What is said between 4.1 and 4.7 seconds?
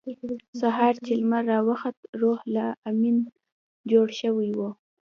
شوی و